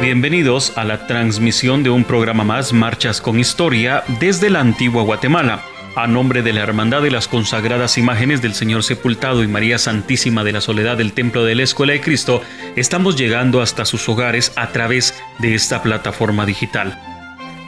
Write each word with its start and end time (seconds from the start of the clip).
Bienvenidos 0.00 0.78
a 0.78 0.84
la 0.84 1.08
transmisión 1.08 1.82
de 1.82 1.90
un 1.90 2.04
programa 2.04 2.44
más 2.44 2.72
Marchas 2.72 3.20
con 3.20 3.40
Historia 3.40 4.04
desde 4.20 4.48
la 4.48 4.60
antigua 4.60 5.02
Guatemala. 5.02 5.64
A 5.96 6.06
nombre 6.06 6.42
de 6.42 6.52
la 6.52 6.60
Hermandad 6.60 7.02
de 7.02 7.10
las 7.10 7.26
Consagradas 7.26 7.98
Imágenes 7.98 8.40
del 8.40 8.54
Señor 8.54 8.84
Sepultado 8.84 9.42
y 9.42 9.48
María 9.48 9.76
Santísima 9.76 10.44
de 10.44 10.52
la 10.52 10.60
Soledad 10.60 10.98
del 10.98 11.14
Templo 11.14 11.44
de 11.44 11.56
la 11.56 11.64
Escuela 11.64 11.94
de 11.94 12.00
Cristo, 12.00 12.42
estamos 12.76 13.16
llegando 13.16 13.60
hasta 13.60 13.84
sus 13.84 14.08
hogares 14.08 14.52
a 14.54 14.68
través 14.68 15.20
de 15.40 15.56
esta 15.56 15.82
plataforma 15.82 16.46
digital. 16.46 16.96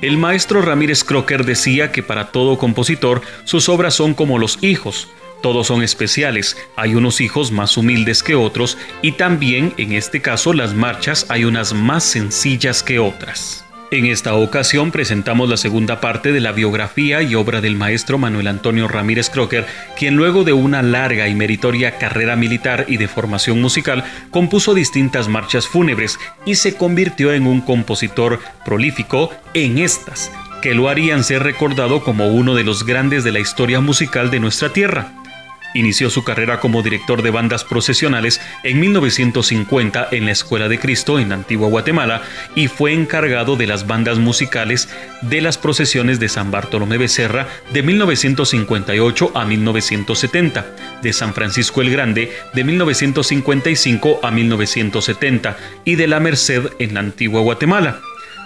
El 0.01 0.17
maestro 0.17 0.62
Ramírez 0.62 1.03
Crocker 1.03 1.45
decía 1.45 1.91
que 1.91 2.05
para 2.05 2.29
todo 2.29 2.59
compositor 2.59 3.23
sus 3.43 3.69
obras 3.69 3.95
son 3.95 4.15
como 4.15 4.39
los 4.39 4.62
hijos, 4.62 5.09
todos 5.43 5.67
son 5.67 5.83
especiales, 5.83 6.57
hay 6.77 6.95
unos 6.95 7.21
hijos 7.21 7.53
más 7.53 7.77
humildes 7.77 8.23
que 8.23 8.35
otros 8.35 8.79
y 9.03 9.13
también 9.13 9.75
en 9.77 9.93
este 9.93 10.21
caso 10.21 10.53
las 10.53 10.75
marchas 10.75 11.27
hay 11.29 11.45
unas 11.45 11.73
más 11.73 12.05
sencillas 12.05 12.83
que 12.83 12.98
otras. 12.98 13.65
En 13.93 14.07
esta 14.07 14.34
ocasión 14.37 14.93
presentamos 14.93 15.48
la 15.48 15.57
segunda 15.57 16.01
parte 16.01 16.31
de 16.31 16.39
la 16.39 16.53
biografía 16.53 17.23
y 17.23 17.34
obra 17.34 17.61
del 17.61 17.75
maestro 17.75 18.19
Manuel 18.19 18.47
Antonio 18.47 18.87
Ramírez 18.87 19.31
Crocker, 19.31 19.67
quien 19.98 20.15
luego 20.15 20.45
de 20.45 20.53
una 20.53 20.81
larga 20.81 21.27
y 21.27 21.34
meritoria 21.34 21.98
carrera 21.98 22.37
militar 22.37 22.84
y 22.87 22.98
de 22.98 23.09
formación 23.09 23.61
musical 23.61 24.05
compuso 24.31 24.75
distintas 24.75 25.27
marchas 25.27 25.67
fúnebres 25.67 26.20
y 26.47 26.55
se 26.55 26.77
convirtió 26.77 27.33
en 27.33 27.48
un 27.48 27.62
compositor 27.62 28.39
prolífico 28.65 29.33
en 29.55 29.79
estas, 29.79 30.31
que 30.62 30.75
lo 30.75 30.89
harían 30.89 31.25
ser 31.25 31.43
recordado 31.43 32.05
como 32.05 32.29
uno 32.29 32.55
de 32.55 32.62
los 32.62 32.87
grandes 32.87 33.25
de 33.25 33.33
la 33.33 33.41
historia 33.41 33.81
musical 33.81 34.31
de 34.31 34.39
nuestra 34.39 34.73
tierra. 34.73 35.20
Inició 35.74 36.10
su 36.10 36.24
carrera 36.24 36.60
como 36.60 36.83
director 36.83 37.23
de 37.23 37.30
bandas 37.30 37.65
procesionales 37.65 38.41
en 38.65 38.80
1950 38.80 40.09
en 40.11 40.27
la 40.27 40.33
Escuela 40.33 40.69
de 40.69 40.78
Cristo 40.78 41.19
en 41.19 41.33
Antigua 41.33 41.69
Guatemala 41.69 42.23
y 42.55 42.69
fue 42.69 42.92
encargado 42.92 43.56
de 43.56 43.66
las 43.66 43.87
bandas 43.87 44.19
musicales 44.19 44.89
de 45.22 45.41
las 45.41 45.58
procesiones 45.58 46.19
de 46.19 46.28
San 46.28 46.50
Bartolomé 46.50 46.98
Becerra 46.98 47.47
de 47.72 47.83
1958 47.83 49.33
a 49.34 49.45
1970, 49.45 50.67
de 51.03 51.12
San 51.12 51.34
Francisco 51.34 51.83
el 51.83 51.91
Grande 51.91 52.33
de 52.52 52.64
1955 52.64 54.20
a 54.23 54.30
1970 54.30 55.56
y 55.84 55.95
de 55.97 56.06
la 56.06 56.20
Merced 56.20 56.70
en 56.78 56.98
Antigua 56.98 57.41
Guatemala. 57.41 58.00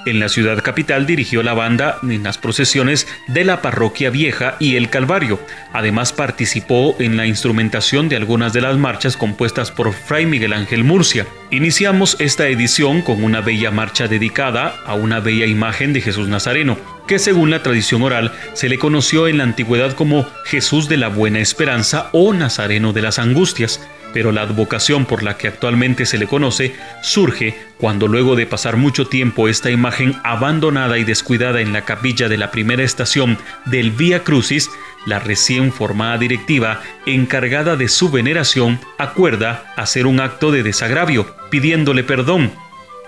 En 0.07 0.21
la 0.21 0.29
ciudad 0.29 0.63
capital 0.63 1.07
dirigió 1.07 1.43
la 1.43 1.55
banda 1.55 1.99
en 2.03 2.23
las 2.23 2.37
procesiones 2.37 3.07
de 3.27 3.45
la 3.45 3.63
Parroquia 3.63 4.11
Vieja 4.11 4.57
y 4.61 4.77
el 4.77 4.91
Calvario. 4.91 5.41
Además 5.73 6.13
participó 6.13 6.95
en 6.99 7.17
la 7.17 7.27
instrumentación 7.27 8.11
de 8.11 8.17
algunas 8.17 8.53
de 8.53 8.61
las 8.61 8.77
marchas 8.77 9.17
compuestas 9.17 9.71
por 9.71 9.95
Fray 9.95 10.27
Miguel 10.27 10.53
Ángel 10.53 10.85
Murcia. 10.85 11.27
Iniciamos 11.51 12.17
esta 12.19 12.49
edición 12.49 13.01
con 13.01 13.25
una 13.25 13.41
bella 13.41 13.71
marcha 13.71 14.07
dedicada 14.07 14.77
a 14.85 14.95
una 14.95 15.21
bella 15.21 15.47
imagen 15.47 15.95
de 15.95 16.03
Jesús 16.03 16.29
Nazareno, 16.29 16.77
que 17.07 17.19
según 17.19 17.51
la 17.51 17.63
tradición 17.63 18.03
oral 18.03 18.33
se 18.53 18.69
le 18.69 18.79
conoció 18.79 19.27
en 19.27 19.39
la 19.39 19.45
antigüedad 19.45 19.95
como 19.95 20.27
Jesús 20.45 20.89
de 20.89 20.99
la 20.99 21.09
Buena 21.09 21.41
Esperanza 21.41 22.11
o 22.13 22.35
Nazareno 22.35 22.93
de 22.93 23.03
las 23.03 23.19
Angustias 23.19 23.81
pero 24.15 24.31
la 24.33 24.43
advocación 24.43 25.05
por 25.05 25.25
la 25.25 25.37
que 25.37 25.49
actualmente 25.49 26.07
se 26.07 26.17
le 26.17 26.29
conoce 26.29 26.73
surge 27.03 27.59
cuando 27.79 28.07
luego 28.07 28.37
de 28.37 28.47
pasar 28.47 28.77
mucho 28.77 29.09
tiempo 29.09 29.49
esta 29.49 29.71
imagen 29.71 30.15
abandonada 30.23 30.97
y 30.99 31.05
descuidada 31.05 31.61
en 31.61 31.73
la 31.73 31.85
capilla 31.85 32.29
de 32.29 32.39
la 32.39 32.53
primera 32.53 32.85
estación 32.85 33.37
del 33.67 33.91
Vía 33.91 34.23
Crucis, 34.23 34.71
la 35.05 35.19
recién 35.19 35.73
formada 35.73 36.17
directiva 36.17 36.81
encargada 37.05 37.77
de 37.77 37.89
su 37.89 38.09
veneración 38.09 38.79
acuerda 38.99 39.75
hacer 39.77 40.07
un 40.07 40.21
acto 40.21 40.53
de 40.53 40.63
desagravio 40.63 41.27
pidiéndole 41.51 42.05
perdón. 42.05 42.53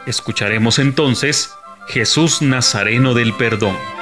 Escucharemos 0.06 0.80
entonces 0.80 1.50
Jesús 1.88 2.42
Nazareno 2.42 3.14
del 3.14 3.32
Perdón. 3.32 3.95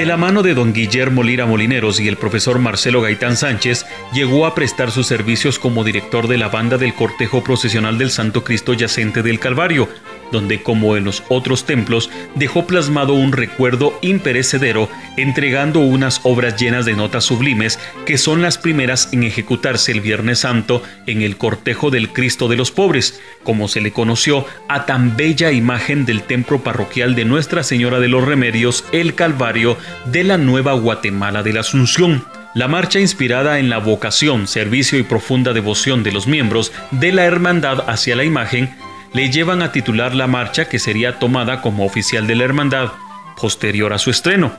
De 0.00 0.06
la 0.06 0.16
mano 0.16 0.42
de 0.42 0.54
don 0.54 0.72
Guillermo 0.72 1.22
Lira 1.22 1.44
Molineros 1.44 2.00
y 2.00 2.08
el 2.08 2.16
profesor 2.16 2.58
Marcelo 2.58 3.02
Gaitán 3.02 3.36
Sánchez, 3.36 3.84
llegó 4.14 4.46
a 4.46 4.54
prestar 4.54 4.90
sus 4.90 5.06
servicios 5.06 5.58
como 5.58 5.84
director 5.84 6.26
de 6.26 6.38
la 6.38 6.48
banda 6.48 6.78
del 6.78 6.94
cortejo 6.94 7.44
procesional 7.44 7.98
del 7.98 8.10
Santo 8.10 8.42
Cristo 8.42 8.72
Yacente 8.72 9.22
del 9.22 9.38
Calvario, 9.38 9.90
donde 10.30 10.62
como 10.62 10.96
en 10.96 11.04
los 11.04 11.22
otros 11.28 11.64
templos 11.64 12.10
dejó 12.34 12.66
plasmado 12.66 13.14
un 13.14 13.32
recuerdo 13.32 13.98
imperecedero 14.02 14.88
entregando 15.16 15.80
unas 15.80 16.20
obras 16.24 16.56
llenas 16.60 16.84
de 16.84 16.94
notas 16.94 17.24
sublimes 17.24 17.78
que 18.06 18.18
son 18.18 18.42
las 18.42 18.58
primeras 18.58 19.08
en 19.12 19.24
ejecutarse 19.24 19.92
el 19.92 20.00
Viernes 20.00 20.40
Santo 20.40 20.82
en 21.06 21.22
el 21.22 21.36
cortejo 21.36 21.90
del 21.90 22.10
Cristo 22.12 22.48
de 22.48 22.56
los 22.56 22.70
pobres, 22.70 23.20
como 23.42 23.68
se 23.68 23.80
le 23.80 23.92
conoció 23.92 24.46
a 24.68 24.86
tan 24.86 25.16
bella 25.16 25.52
imagen 25.52 26.06
del 26.06 26.22
templo 26.22 26.62
parroquial 26.62 27.14
de 27.14 27.24
Nuestra 27.24 27.62
Señora 27.62 28.00
de 28.00 28.08
los 28.08 28.24
Remedios, 28.24 28.84
el 28.92 29.14
Calvario, 29.14 29.76
de 30.06 30.24
la 30.24 30.38
Nueva 30.38 30.72
Guatemala 30.72 31.42
de 31.42 31.52
la 31.52 31.60
Asunción. 31.60 32.24
La 32.52 32.66
marcha 32.66 32.98
inspirada 32.98 33.60
en 33.60 33.70
la 33.70 33.78
vocación, 33.78 34.48
servicio 34.48 34.98
y 34.98 35.04
profunda 35.04 35.52
devoción 35.52 36.02
de 36.02 36.10
los 36.10 36.26
miembros 36.26 36.72
de 36.90 37.12
la 37.12 37.24
hermandad 37.24 37.88
hacia 37.88 38.16
la 38.16 38.24
imagen, 38.24 38.74
le 39.12 39.30
llevan 39.30 39.62
a 39.62 39.72
titular 39.72 40.14
la 40.14 40.26
marcha 40.26 40.68
que 40.68 40.78
sería 40.78 41.18
tomada 41.18 41.62
como 41.62 41.84
oficial 41.84 42.26
de 42.26 42.36
la 42.36 42.44
hermandad, 42.44 42.92
posterior 43.40 43.92
a 43.92 43.98
su 43.98 44.10
estreno. 44.10 44.52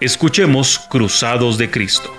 Escuchemos 0.00 0.78
Cruzados 0.90 1.56
de 1.56 1.70
Cristo. 1.70 2.12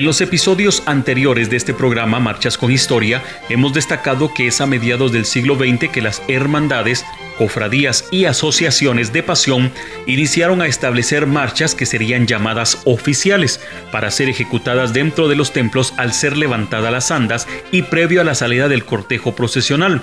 En 0.00 0.06
los 0.06 0.22
episodios 0.22 0.82
anteriores 0.86 1.50
de 1.50 1.58
este 1.58 1.74
programa 1.74 2.20
Marchas 2.20 2.56
con 2.56 2.72
Historia, 2.72 3.22
hemos 3.50 3.74
destacado 3.74 4.32
que 4.32 4.46
es 4.46 4.62
a 4.62 4.66
mediados 4.66 5.12
del 5.12 5.26
siglo 5.26 5.56
XX 5.56 5.90
que 5.90 6.00
las 6.00 6.22
hermandades, 6.26 7.04
cofradías 7.36 8.06
y 8.10 8.24
asociaciones 8.24 9.12
de 9.12 9.22
pasión 9.22 9.70
iniciaron 10.06 10.62
a 10.62 10.68
establecer 10.68 11.26
marchas 11.26 11.74
que 11.74 11.84
serían 11.84 12.26
llamadas 12.26 12.80
oficiales 12.86 13.60
para 13.92 14.10
ser 14.10 14.30
ejecutadas 14.30 14.94
dentro 14.94 15.28
de 15.28 15.36
los 15.36 15.52
templos 15.52 15.92
al 15.98 16.14
ser 16.14 16.38
levantadas 16.38 16.90
las 16.90 17.10
andas 17.10 17.46
y 17.70 17.82
previo 17.82 18.22
a 18.22 18.24
la 18.24 18.34
salida 18.34 18.68
del 18.68 18.86
cortejo 18.86 19.36
procesional. 19.36 20.00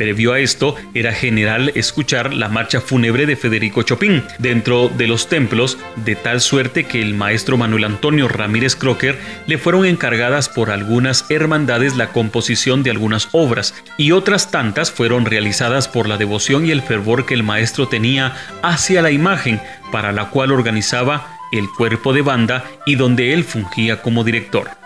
Previo 0.00 0.32
a 0.32 0.38
esto, 0.38 0.76
era 0.94 1.12
general 1.12 1.72
escuchar 1.74 2.32
la 2.32 2.48
marcha 2.48 2.80
fúnebre 2.80 3.26
de 3.26 3.36
Federico 3.36 3.82
Chopin 3.82 4.24
dentro 4.38 4.88
de 4.88 5.06
los 5.06 5.28
templos, 5.28 5.76
de 6.06 6.16
tal 6.16 6.40
suerte 6.40 6.84
que 6.84 7.02
el 7.02 7.12
maestro 7.12 7.58
Manuel 7.58 7.84
Antonio 7.84 8.26
Ramírez 8.26 8.76
Crocker 8.76 9.18
le 9.46 9.58
fueron 9.58 9.84
encargadas 9.84 10.48
por 10.48 10.70
algunas 10.70 11.30
hermandades 11.30 11.96
la 11.96 12.12
composición 12.12 12.82
de 12.82 12.92
algunas 12.92 13.28
obras, 13.32 13.74
y 13.98 14.12
otras 14.12 14.50
tantas 14.50 14.90
fueron 14.90 15.26
realizadas 15.26 15.86
por 15.86 16.08
la 16.08 16.16
devoción 16.16 16.64
y 16.64 16.70
el 16.70 16.80
fervor 16.80 17.26
que 17.26 17.34
el 17.34 17.42
maestro 17.42 17.86
tenía 17.86 18.34
hacia 18.62 19.02
la 19.02 19.10
imagen, 19.10 19.60
para 19.92 20.12
la 20.12 20.30
cual 20.30 20.50
organizaba 20.50 21.36
el 21.52 21.68
cuerpo 21.68 22.14
de 22.14 22.22
banda 22.22 22.64
y 22.86 22.94
donde 22.94 23.34
él 23.34 23.44
fungía 23.44 24.00
como 24.00 24.24
director. 24.24 24.79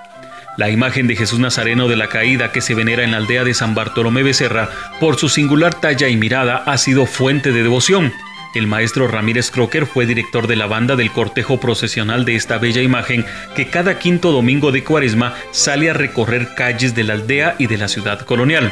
La 0.56 0.70
imagen 0.70 1.08
de 1.08 1.16
Jesús 1.16 1.40
Nazareno 1.40 1.88
de 1.88 1.96
la 1.96 2.06
Caída 2.06 2.52
que 2.52 2.61
se 2.61 2.75
venera 2.75 3.02
en 3.02 3.11
la 3.11 3.16
aldea 3.16 3.42
de 3.42 3.54
San 3.54 3.75
Bartolomé 3.75 4.23
Becerra, 4.23 4.70
por 5.00 5.16
su 5.16 5.28
singular 5.28 5.75
talla 5.75 6.08
y 6.08 6.16
mirada, 6.16 6.62
ha 6.64 6.78
sido 6.78 7.06
fuente 7.06 7.50
de 7.50 7.64
devoción. 7.64 8.12
El 8.54 8.68
maestro 8.68 9.08
Ramírez 9.08 9.50
Crocker 9.50 9.84
fue 9.84 10.06
director 10.06 10.46
de 10.46 10.54
la 10.54 10.66
banda 10.66 10.94
del 10.94 11.11
cortejo 11.11 11.58
procesional 11.58 12.25
de 12.25 12.37
esta 12.37 12.58
bella 12.58 12.82
imagen 12.82 13.26
que 13.56 13.66
cada 13.66 13.99
quinto 13.99 14.30
domingo 14.30 14.70
de 14.70 14.84
cuaresma 14.84 15.34
sale 15.50 15.90
a 15.90 15.92
recorrer 15.92 16.54
calles 16.54 16.94
de 16.94 17.02
la 17.02 17.14
aldea 17.14 17.56
y 17.58 17.66
de 17.66 17.76
la 17.76 17.88
ciudad 17.88 18.20
colonial. 18.20 18.70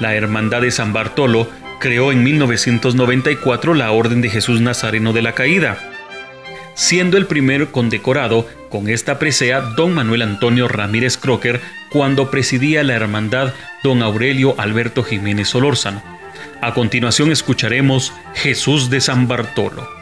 La 0.00 0.16
Hermandad 0.16 0.62
de 0.62 0.72
San 0.72 0.92
Bartolo 0.92 1.48
creó 1.78 2.10
en 2.10 2.24
1994 2.24 3.74
la 3.74 3.92
Orden 3.92 4.22
de 4.22 4.30
Jesús 4.30 4.60
Nazareno 4.60 5.12
de 5.12 5.22
la 5.22 5.34
Caída, 5.34 5.78
siendo 6.76 7.16
el 7.16 7.26
primer 7.26 7.72
condecorado 7.72 8.46
con 8.68 8.88
esta 8.88 9.18
presea 9.18 9.60
don 9.60 9.94
Manuel 9.94 10.22
Antonio 10.22 10.68
Ramírez 10.68 11.16
Crocker 11.16 11.60
cuando 11.90 12.30
presidía 12.30 12.84
la 12.84 12.94
hermandad 12.94 13.54
don 13.82 14.02
Aurelio 14.02 14.54
Alberto 14.58 15.02
Jiménez 15.02 15.48
Solórzano. 15.48 16.02
A 16.60 16.74
continuación 16.74 17.32
escucharemos 17.32 18.12
Jesús 18.34 18.90
de 18.90 19.00
San 19.00 19.26
Bartolo. 19.26 19.95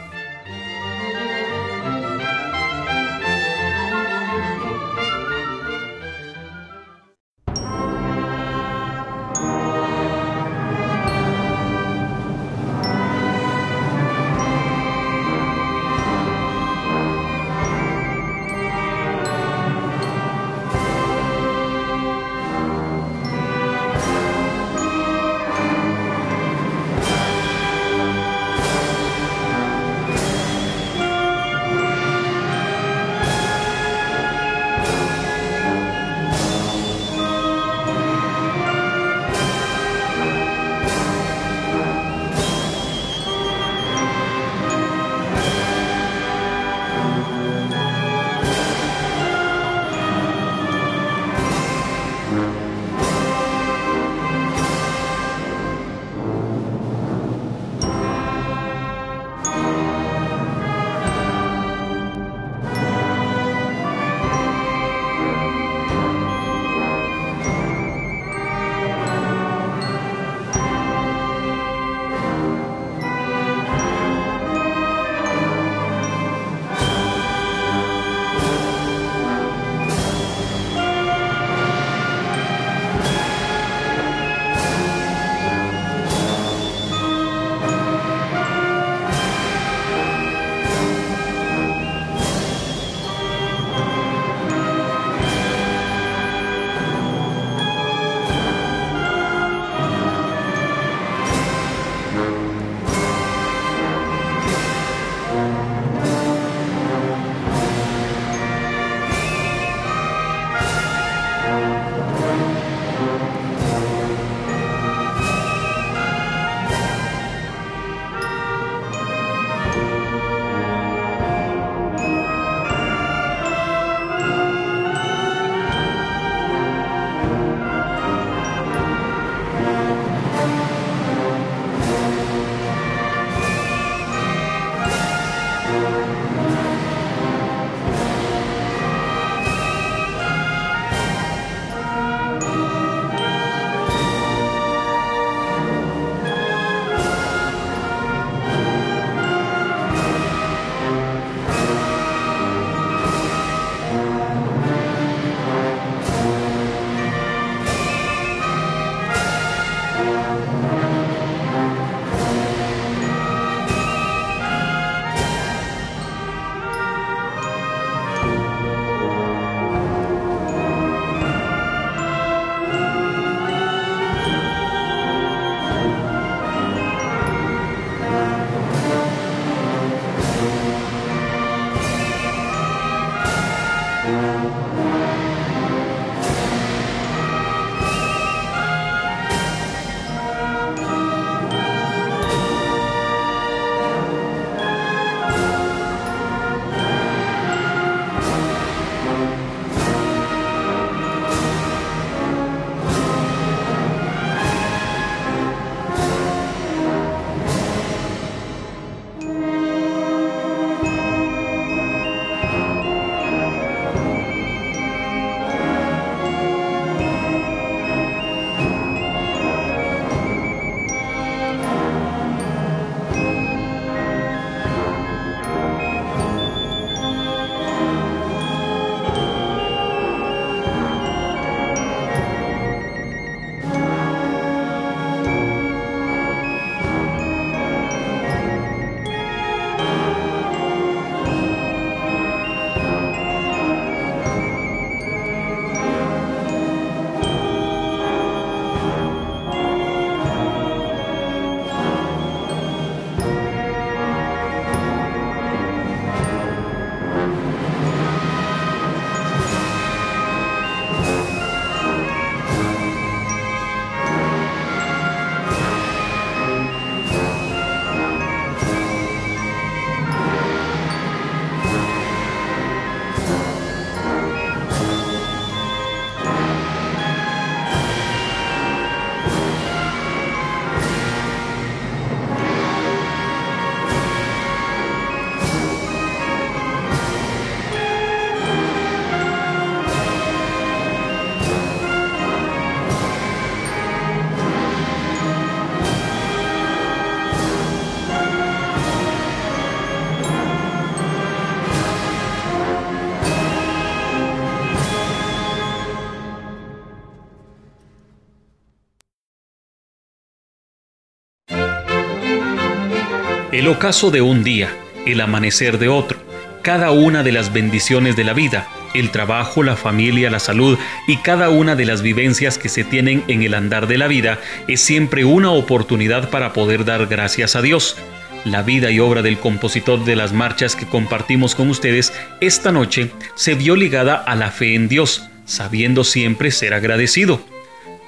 El 313.65 313.71
ocaso 313.71 314.11
de 314.11 314.21
un 314.21 314.43
día, 314.43 314.69
el 315.07 315.19
amanecer 315.21 315.79
de 315.79 315.87
otro, 315.87 316.19
cada 316.61 316.91
una 316.91 317.23
de 317.23 317.31
las 317.31 317.51
bendiciones 317.51 318.15
de 318.15 318.23
la 318.23 318.33
vida, 318.33 318.67
el 318.93 319.09
trabajo, 319.09 319.63
la 319.63 319.75
familia, 319.75 320.29
la 320.29 320.37
salud 320.37 320.77
y 321.07 321.17
cada 321.17 321.49
una 321.49 321.75
de 321.75 321.85
las 321.85 322.03
vivencias 322.03 322.59
que 322.59 322.69
se 322.69 322.83
tienen 322.83 323.23
en 323.27 323.41
el 323.41 323.55
andar 323.55 323.87
de 323.87 323.97
la 323.97 324.07
vida 324.07 324.37
es 324.67 324.81
siempre 324.81 325.25
una 325.25 325.49
oportunidad 325.49 326.29
para 326.29 326.53
poder 326.53 326.85
dar 326.85 327.07
gracias 327.07 327.55
a 327.55 327.63
Dios. 327.63 327.97
La 328.43 328.61
vida 328.61 328.91
y 328.91 328.99
obra 328.99 329.23
del 329.23 329.39
compositor 329.39 330.05
de 330.05 330.15
las 330.15 330.31
marchas 330.31 330.75
que 330.75 330.85
compartimos 330.85 331.55
con 331.55 331.71
ustedes 331.71 332.13
esta 332.41 332.71
noche 332.71 333.09
se 333.33 333.55
vio 333.55 333.75
ligada 333.75 334.13
a 334.13 334.35
la 334.35 334.51
fe 334.51 334.75
en 334.75 334.87
Dios, 334.89 335.27
sabiendo 335.45 336.03
siempre 336.03 336.51
ser 336.51 336.75
agradecido. 336.75 337.41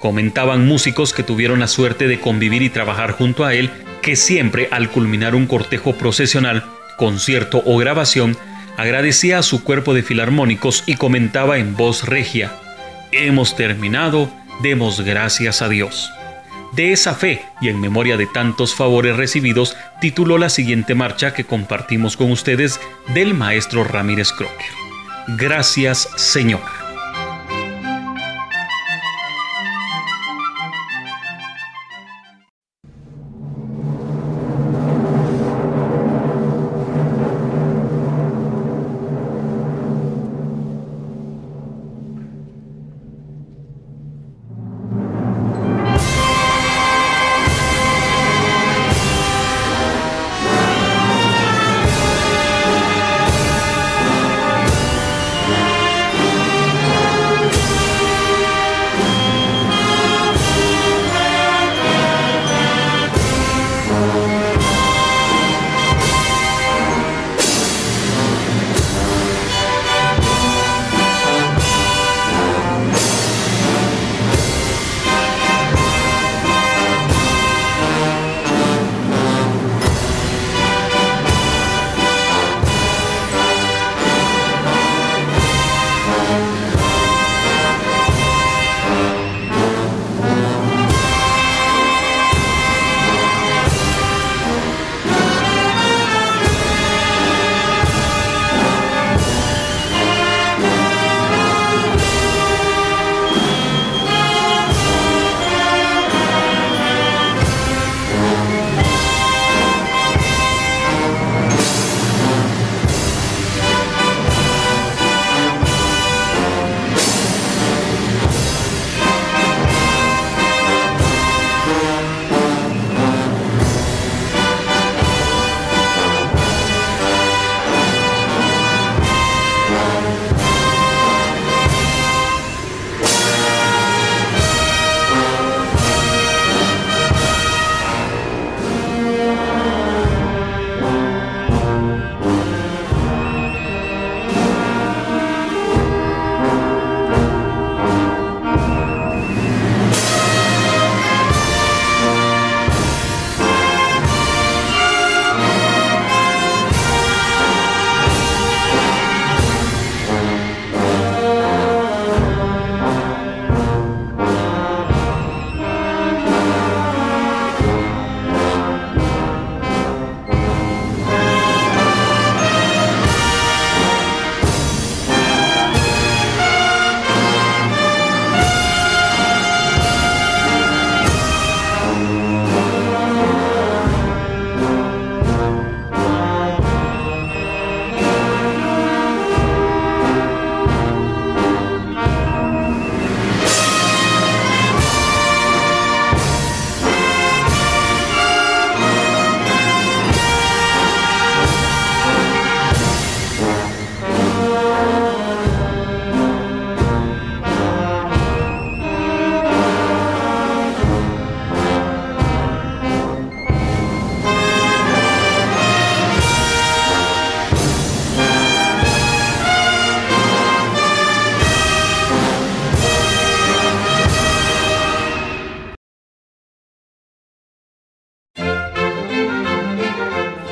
Comentaban 0.01 0.67
músicos 0.67 1.13
que 1.13 1.23
tuvieron 1.23 1.61
la 1.61 1.67
suerte 1.67 2.07
de 2.07 2.19
convivir 2.19 2.61
y 2.61 2.69
trabajar 2.69 3.13
junto 3.13 3.43
a 3.43 3.55
él 3.55 3.71
que 4.01 4.15
siempre 4.15 4.69
al 4.71 4.89
culminar 4.89 5.35
un 5.35 5.47
cortejo 5.47 5.93
procesional, 5.93 6.65
concierto 6.97 7.61
o 7.65 7.77
grabación, 7.77 8.37
agradecía 8.77 9.39
a 9.39 9.43
su 9.43 9.63
cuerpo 9.63 9.93
de 9.93 10.03
filarmónicos 10.03 10.83
y 10.85 10.95
comentaba 10.95 11.57
en 11.57 11.75
voz 11.75 12.05
regia, 12.05 12.51
Hemos 13.11 13.55
terminado, 13.55 14.29
demos 14.61 14.99
gracias 15.01 15.61
a 15.61 15.69
Dios. 15.69 16.11
De 16.73 16.91
esa 16.91 17.15
fe 17.15 17.41
y 17.61 17.69
en 17.69 17.79
memoria 17.79 18.17
de 18.17 18.27
tantos 18.27 18.75
favores 18.75 19.15
recibidos, 19.15 19.77
tituló 20.01 20.37
la 20.37 20.49
siguiente 20.49 20.93
marcha 20.93 21.33
que 21.33 21.45
compartimos 21.45 22.17
con 22.17 22.31
ustedes 22.31 22.81
del 23.13 23.33
maestro 23.33 23.85
Ramírez 23.85 24.33
Crocker. 24.33 24.67
Gracias 25.37 26.09
Señor. 26.17 26.86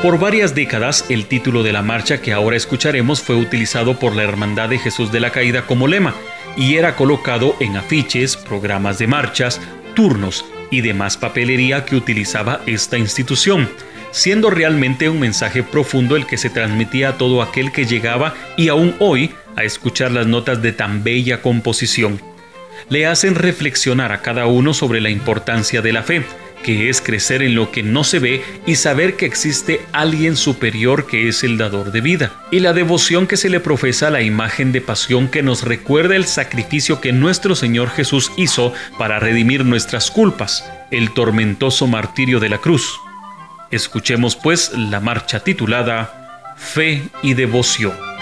Por 0.05 0.19
varias 0.19 0.53
décadas, 0.53 1.05
el 1.09 1.25
título 1.25 1.63
de 1.63 1.73
la 1.73 1.81
marcha 1.81 2.21
que 2.21 2.31
ahora 2.31 2.55
escucharemos 2.55 3.23
fue 3.23 3.35
utilizado 3.35 3.97
por 3.97 4.15
la 4.15 4.21
Hermandad 4.21 4.69
de 4.69 4.77
Jesús 4.77 5.11
de 5.11 5.19
la 5.19 5.31
Caída 5.31 5.65
como 5.65 5.87
lema 5.87 6.13
y 6.55 6.75
era 6.75 6.95
colocado 6.95 7.55
en 7.59 7.75
afiches, 7.75 8.37
programas 8.37 8.99
de 8.99 9.07
marchas, 9.07 9.59
turnos 9.95 10.45
y 10.69 10.81
demás 10.81 11.17
papelería 11.17 11.85
que 11.85 11.95
utilizaba 11.95 12.61
esta 12.67 12.99
institución, 12.99 13.67
siendo 14.11 14.51
realmente 14.51 15.09
un 15.09 15.19
mensaje 15.19 15.63
profundo 15.63 16.15
el 16.15 16.27
que 16.27 16.37
se 16.37 16.51
transmitía 16.51 17.09
a 17.09 17.17
todo 17.17 17.41
aquel 17.41 17.71
que 17.71 17.87
llegaba 17.87 18.35
y 18.57 18.67
aún 18.67 18.93
hoy 18.99 19.31
a 19.55 19.63
escuchar 19.63 20.11
las 20.11 20.27
notas 20.27 20.61
de 20.61 20.71
tan 20.71 21.03
bella 21.03 21.41
composición. 21.41 22.21
Le 22.89 23.07
hacen 23.07 23.33
reflexionar 23.33 24.11
a 24.11 24.21
cada 24.21 24.45
uno 24.45 24.75
sobre 24.75 25.01
la 25.01 25.09
importancia 25.09 25.81
de 25.81 25.93
la 25.93 26.03
fe, 26.03 26.21
que 26.65 26.89
es 26.89 26.99
crecer 26.99 27.43
en 27.43 27.53
lo 27.53 27.69
que 27.69 27.83
no 27.83 28.03
se 28.03 28.17
ve 28.17 28.43
y 28.65 28.73
saber 28.73 29.17
que 29.17 29.27
existe 29.27 29.85
alguien 29.91 30.35
superior 30.35 31.05
que 31.05 31.27
es 31.27 31.43
el 31.43 31.59
dador 31.59 31.91
de 31.91 32.01
vida, 32.01 32.33
y 32.51 32.59
la 32.59 32.73
devoción 32.73 33.27
que 33.27 33.37
se 33.37 33.51
le 33.51 33.59
profesa 33.59 34.07
a 34.07 34.09
la 34.09 34.23
imagen 34.23 34.71
de 34.71 34.81
pasión 34.81 35.27
que 35.27 35.43
nos 35.43 35.61
recuerda 35.61 36.15
el 36.15 36.25
sacrificio 36.25 37.01
que 37.01 37.11
nuestro 37.11 37.53
Señor 37.53 37.91
Jesús 37.91 38.31
hizo 38.35 38.73
para 38.97 39.19
redimir 39.19 39.63
nuestras 39.63 40.09
culpas, 40.09 40.67
el 40.89 41.13
tormentoso 41.13 41.85
martirio 41.85 42.39
de 42.39 42.49
la 42.49 42.57
cruz. 42.57 42.99
Escuchemos 43.69 44.35
pues 44.35 44.71
la 44.75 44.99
marcha 44.99 45.41
titulada 45.41 46.55
Fe 46.57 47.03
y 47.21 47.35
Devoción. 47.35 48.14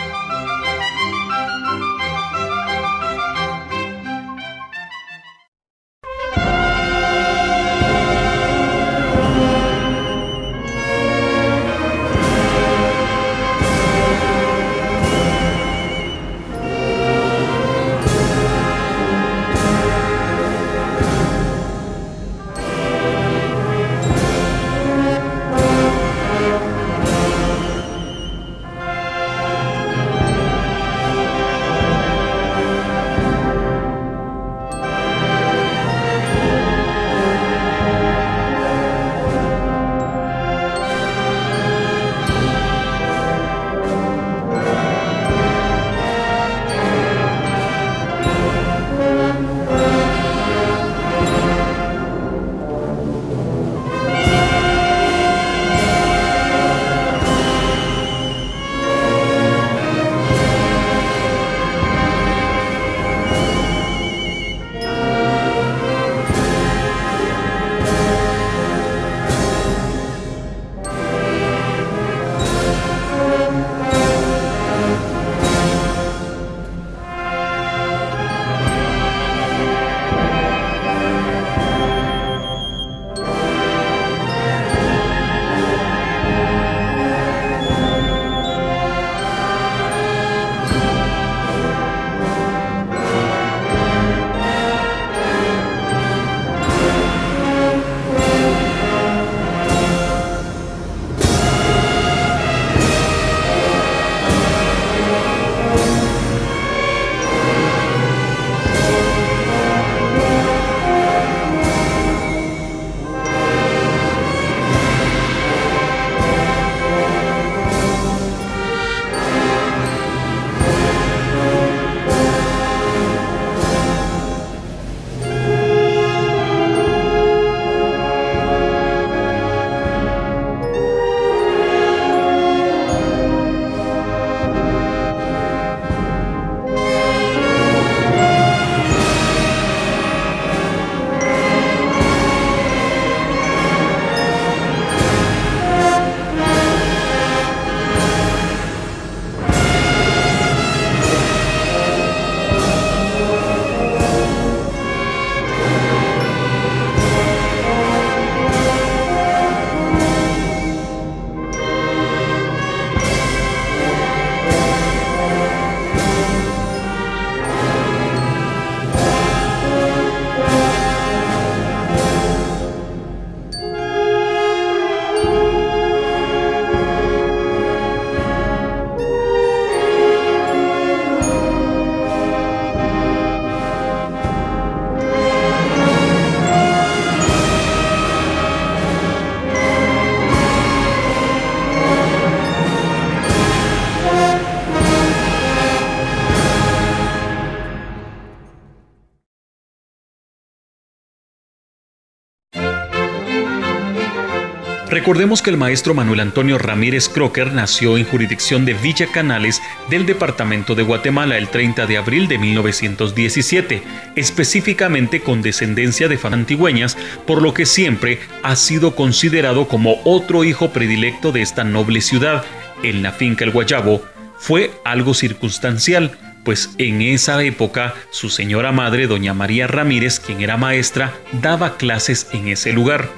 Recordemos 204.94 205.42
que 205.42 205.50
el 205.50 205.58
maestro 205.58 205.96
Manuel 205.96 206.20
Antonio 206.20 206.60
Ramírez 206.60 207.10
Crocker 207.10 207.52
nació 207.52 207.98
en 207.98 208.06
jurisdicción 208.06 208.64
de 208.64 208.76
Villa 208.76 209.08
Canales 209.08 209.60
del 209.90 210.06
departamento 210.06 210.76
de 210.76 210.84
Guatemala 210.84 211.36
el 211.40 211.48
30 211.48 211.88
de 211.88 211.98
abril 211.98 212.28
de 212.28 212.38
1917, 212.38 213.82
específicamente 214.16 215.22
con 215.22 215.42
descendencia 215.42 216.08
de 216.08 216.20
fantigüeñas, 216.20 216.96
por 217.26 217.42
lo 217.42 217.56
que 217.56 217.66
siempre 217.66 218.20
ha 218.44 218.56
sido 218.56 218.96
considerado 218.96 219.68
como 219.68 220.00
otro 220.04 220.44
hijo 220.44 220.70
predilecto 220.70 221.32
de 221.32 221.42
esta 221.42 221.64
noble 221.64 222.00
ciudad. 222.00 222.46
En 222.84 223.02
la 223.02 223.14
finca 223.14 223.46
El 223.46 223.50
Guayabo 223.50 224.06
fue 224.38 224.70
algo 224.86 225.16
circunstancial, 225.16 226.20
pues 226.46 226.70
en 226.78 227.02
esa 227.02 227.44
época 227.44 227.96
su 228.12 228.30
señora 228.30 228.72
madre, 228.72 229.08
doña 229.08 229.34
María 229.34 229.66
Ramírez, 229.66 230.20
quien 230.20 230.42
era 230.42 230.56
maestra, 230.56 231.16
daba 231.42 231.78
clases 231.78 232.28
en 232.32 232.48
ese 232.48 232.74
lugar. 232.74 233.10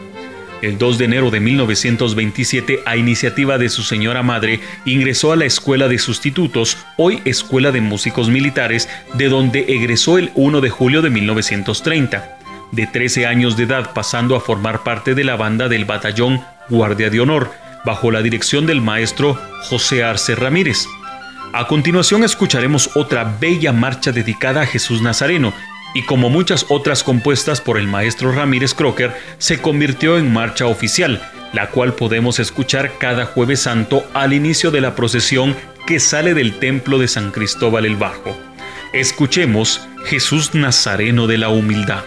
El 0.66 0.80
2 0.80 0.98
de 0.98 1.06
enero 1.06 1.30
de 1.30 1.40
1927, 1.40 2.80
a 2.88 2.98
iniciativa 2.98 3.60
de 3.60 3.70
su 3.70 3.84
señora 3.84 4.24
madre, 4.24 4.60
ingresó 4.84 5.32
a 5.32 5.36
la 5.36 5.46
Escuela 5.46 5.88
de 5.88 6.00
Sustitutos, 6.00 6.80
hoy 6.98 7.22
Escuela 7.24 7.72
de 7.72 7.82
Músicos 7.82 8.30
Militares, 8.30 8.90
de 9.14 9.30
donde 9.30 9.60
egresó 9.68 10.18
el 10.18 10.32
1 10.34 10.62
de 10.62 10.72
julio 10.72 11.04
de 11.04 11.12
1930. 11.12 12.40
De 12.72 12.88
13 12.88 13.28
años 13.28 13.58
de 13.58 13.66
edad 13.66 13.94
pasando 13.94 14.36
a 14.36 14.42
formar 14.42 14.84
parte 14.84 15.14
de 15.14 15.24
la 15.24 15.36
banda 15.36 15.70
del 15.70 15.86
batallón 15.86 16.42
Guardia 16.68 17.12
de 17.12 17.20
Honor, 17.20 17.52
bajo 17.86 18.10
la 18.10 18.24
dirección 18.24 18.66
del 18.66 18.82
maestro 18.82 19.40
José 19.70 20.04
Arce 20.04 20.34
Ramírez. 20.34 20.88
A 21.54 21.68
continuación 21.68 22.24
escucharemos 22.24 22.90
otra 22.96 23.38
bella 23.40 23.72
marcha 23.72 24.12
dedicada 24.12 24.62
a 24.62 24.66
Jesús 24.66 25.04
Nazareno, 25.04 25.54
y 25.96 26.04
como 26.04 26.30
muchas 26.30 26.68
otras 26.70 27.04
compuestas 27.04 27.62
por 27.62 27.80
el 27.80 27.88
maestro 27.88 28.32
Ramírez 28.32 28.76
Crocker, 28.76 29.16
se 29.40 29.62
convirtió 29.62 30.18
en 30.18 30.32
marcha 30.32 30.68
oficial, 30.68 31.22
la 31.54 31.72
cual 31.72 31.94
podemos 31.94 32.38
escuchar 32.40 33.00
cada 33.00 33.26
jueves 33.26 33.62
santo 33.62 34.06
al 34.14 34.34
inicio 34.34 34.70
de 34.70 34.82
la 34.82 34.94
procesión 34.94 35.56
que 35.88 36.00
sale 36.00 36.34
del 36.34 36.60
templo 36.60 37.00
de 37.00 37.08
San 37.08 37.32
Cristóbal 37.32 37.86
el 37.86 37.96
Bajo. 37.96 38.38
Escuchemos 38.92 39.88
Jesús 40.06 40.54
Nazareno 40.54 41.28
de 41.28 41.38
la 41.38 41.50
Humildad. 41.50 42.04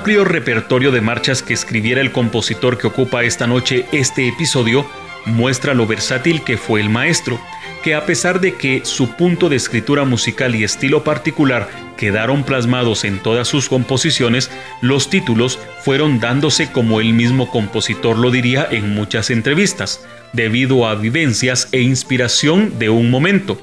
Amplio 0.00 0.24
repertorio 0.24 0.92
de 0.92 1.02
marchas 1.02 1.42
que 1.42 1.52
escribiera 1.52 2.00
el 2.00 2.10
compositor 2.10 2.78
que 2.78 2.86
ocupa 2.86 3.22
esta 3.22 3.46
noche 3.46 3.84
este 3.92 4.28
episodio 4.28 4.86
muestra 5.26 5.74
lo 5.74 5.86
versátil 5.86 6.42
que 6.42 6.56
fue 6.56 6.80
el 6.80 6.88
maestro, 6.88 7.38
que 7.82 7.94
a 7.94 8.06
pesar 8.06 8.40
de 8.40 8.54
que 8.54 8.80
su 8.86 9.14
punto 9.16 9.50
de 9.50 9.56
escritura 9.56 10.06
musical 10.06 10.54
y 10.54 10.64
estilo 10.64 11.04
particular 11.04 11.68
quedaron 11.98 12.44
plasmados 12.44 13.04
en 13.04 13.18
todas 13.18 13.46
sus 13.46 13.68
composiciones, 13.68 14.50
los 14.80 15.10
títulos 15.10 15.58
fueron 15.84 16.18
dándose 16.18 16.72
como 16.72 17.02
el 17.02 17.12
mismo 17.12 17.50
compositor 17.50 18.16
lo 18.16 18.30
diría 18.30 18.66
en 18.70 18.94
muchas 18.94 19.28
entrevistas, 19.28 20.02
debido 20.32 20.88
a 20.88 20.94
vivencias 20.94 21.68
e 21.72 21.82
inspiración 21.82 22.78
de 22.78 22.88
un 22.88 23.10
momento, 23.10 23.60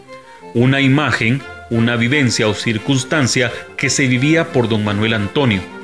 una 0.53 0.81
imagen, 0.81 1.41
una 1.71 1.95
vivencia 1.95 2.47
o 2.47 2.53
circunstancia 2.53 3.51
que 3.75 3.89
se 3.89 4.05
vivía 4.05 4.53
por 4.53 4.69
don 4.69 4.83
Manuel 4.83 5.15
Antonio 5.15 5.76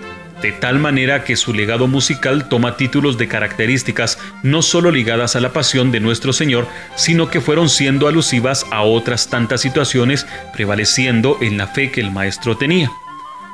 de 0.43 0.51
tal 0.51 0.77
manera 0.77 1.23
que 1.23 1.37
su 1.37 1.53
legado 1.53 1.87
musical 1.87 2.49
toma 2.49 2.75
títulos 2.75 3.17
de 3.17 3.29
características 3.29 4.19
no 4.43 4.61
solo 4.61 4.91
ligadas 4.91 5.37
a 5.37 5.39
la 5.39 5.53
pasión 5.53 5.91
de 5.91 6.01
nuestro 6.01 6.33
Señor, 6.33 6.67
sino 6.95 7.29
que 7.29 7.39
fueron 7.39 7.69
siendo 7.69 8.09
alusivas 8.09 8.65
a 8.69 8.83
otras 8.83 9.29
tantas 9.29 9.61
situaciones, 9.61 10.27
prevaleciendo 10.51 11.37
en 11.41 11.57
la 11.57 11.67
fe 11.67 11.91
que 11.91 12.01
el 12.01 12.11
Maestro 12.11 12.57
tenía. 12.57 12.91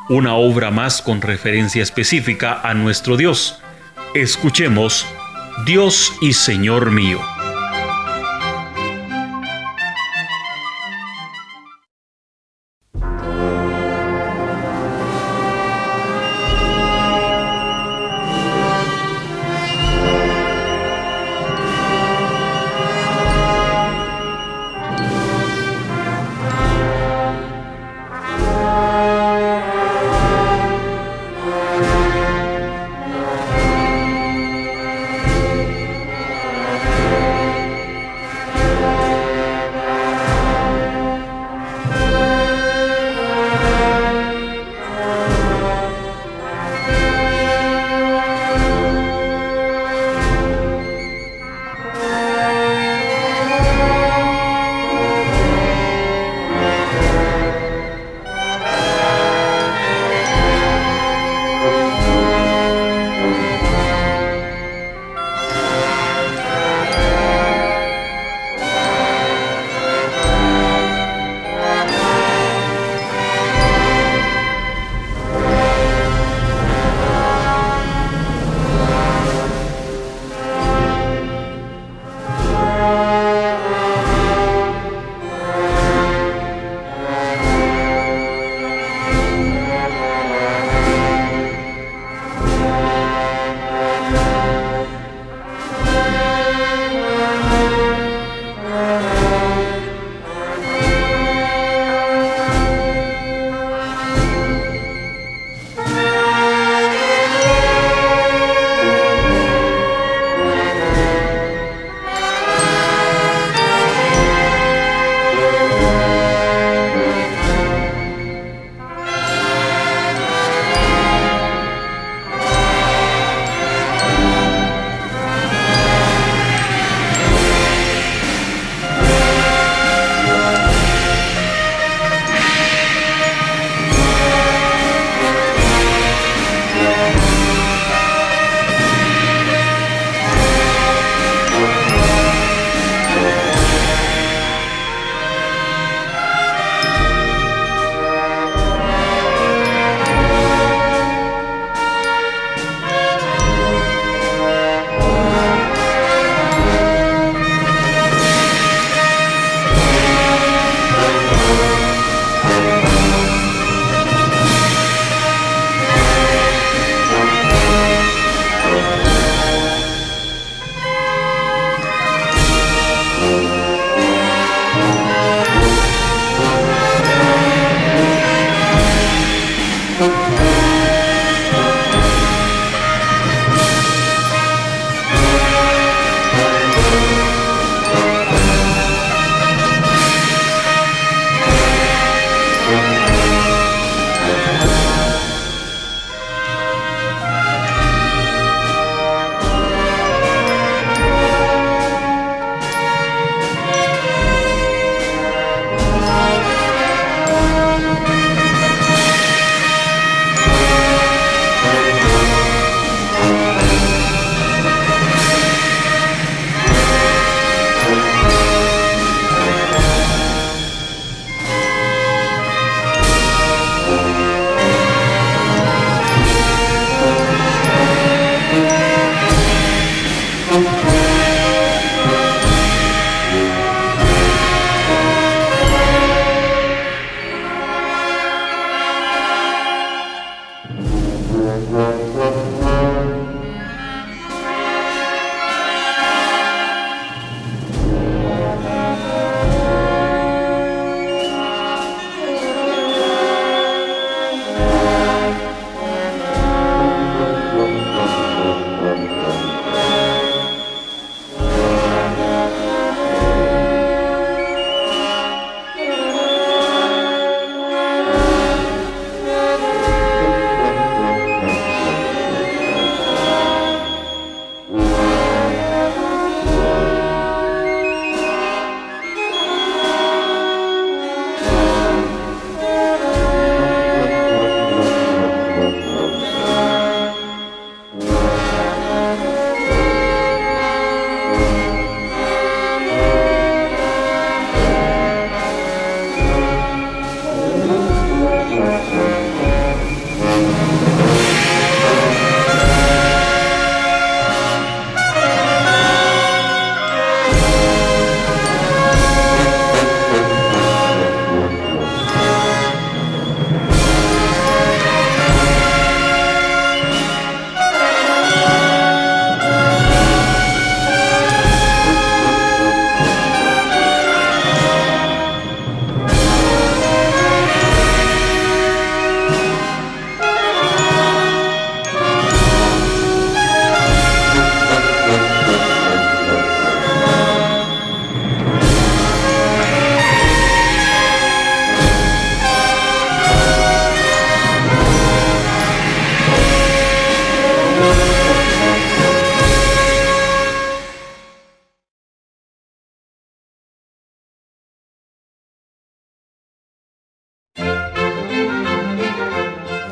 Una 0.09 0.33
obra 0.33 0.71
más 0.71 1.03
con 1.03 1.21
referencia 1.21 1.83
específica 1.83 2.59
a 2.63 2.73
nuestro 2.73 3.15
Dios. 3.15 3.59
Escuchemos, 4.15 5.05
Dios 5.67 6.11
y 6.21 6.33
Señor 6.33 6.89
mío. 6.89 7.19